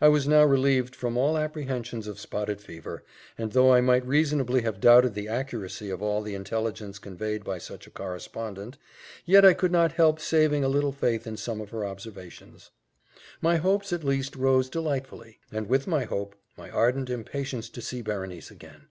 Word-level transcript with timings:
I 0.00 0.08
was 0.08 0.26
now 0.26 0.44
relieved 0.44 0.96
from 0.96 1.18
all 1.18 1.36
apprehensions 1.36 2.06
of 2.06 2.18
spotted 2.18 2.58
fever; 2.62 3.04
and 3.36 3.52
though 3.52 3.70
I 3.74 3.82
might 3.82 4.06
reasonably 4.06 4.62
have 4.62 4.80
doubted 4.80 5.12
the 5.12 5.28
accuracy 5.28 5.90
of 5.90 6.00
all 6.00 6.22
the 6.22 6.34
intelligence 6.34 6.98
conveyed 6.98 7.44
by 7.44 7.58
such 7.58 7.86
a 7.86 7.90
correspondent, 7.90 8.78
yet 9.26 9.44
I 9.44 9.52
could 9.52 9.70
not 9.70 9.92
help 9.92 10.22
having 10.22 10.64
a 10.64 10.68
little 10.68 10.92
faith 10.92 11.26
in 11.26 11.36
some 11.36 11.60
of 11.60 11.68
her 11.68 11.84
observations. 11.84 12.70
My 13.42 13.56
hopes, 13.56 13.92
at 13.92 14.04
least, 14.04 14.36
rose 14.36 14.70
delightfully; 14.70 15.38
and 15.52 15.68
with 15.68 15.86
my 15.86 16.04
hope, 16.04 16.34
my 16.56 16.70
ardent 16.70 17.10
impatience 17.10 17.68
to 17.68 17.82
see 17.82 18.00
Berenice 18.00 18.50
again. 18.50 18.86